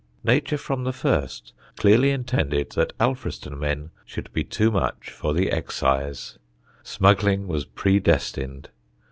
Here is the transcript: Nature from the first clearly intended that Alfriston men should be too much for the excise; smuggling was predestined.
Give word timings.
Nature 0.23 0.57
from 0.57 0.83
the 0.83 0.91
first 0.91 1.53
clearly 1.77 2.09
intended 2.09 2.71
that 2.71 2.91
Alfriston 2.99 3.55
men 3.59 3.91
should 4.03 4.33
be 4.33 4.43
too 4.43 4.71
much 4.71 5.11
for 5.11 5.31
the 5.31 5.51
excise; 5.51 6.39
smuggling 6.81 7.45
was 7.47 7.65
predestined. 7.65 8.69